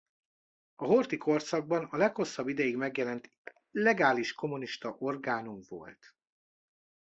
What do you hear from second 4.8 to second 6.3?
orgánum volt.